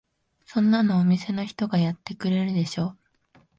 [0.45, 2.95] そんなのお店の人がやってくれるでしょ。